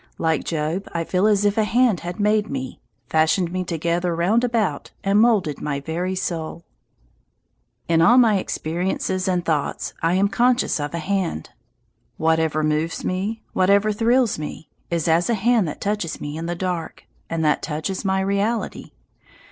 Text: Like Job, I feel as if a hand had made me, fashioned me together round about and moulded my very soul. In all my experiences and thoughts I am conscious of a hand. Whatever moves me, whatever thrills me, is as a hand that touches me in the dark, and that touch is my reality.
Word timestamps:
Like 0.17 0.43
Job, 0.45 0.87
I 0.93 1.03
feel 1.03 1.27
as 1.27 1.45
if 1.45 1.59
a 1.59 1.63
hand 1.63 1.99
had 1.99 2.19
made 2.19 2.49
me, 2.49 2.79
fashioned 3.07 3.51
me 3.51 3.63
together 3.63 4.15
round 4.15 4.43
about 4.43 4.89
and 5.03 5.21
moulded 5.21 5.61
my 5.61 5.79
very 5.79 6.15
soul. 6.15 6.65
In 7.87 8.01
all 8.01 8.17
my 8.17 8.37
experiences 8.39 9.27
and 9.27 9.45
thoughts 9.45 9.93
I 10.01 10.15
am 10.15 10.27
conscious 10.27 10.79
of 10.79 10.95
a 10.95 10.97
hand. 10.97 11.51
Whatever 12.17 12.63
moves 12.63 13.05
me, 13.05 13.43
whatever 13.53 13.91
thrills 13.91 14.39
me, 14.39 14.69
is 14.89 15.07
as 15.07 15.29
a 15.29 15.35
hand 15.35 15.67
that 15.67 15.79
touches 15.79 16.19
me 16.19 16.35
in 16.35 16.47
the 16.47 16.55
dark, 16.55 17.05
and 17.29 17.45
that 17.45 17.61
touch 17.61 17.87
is 17.87 18.03
my 18.03 18.21
reality. 18.21 18.93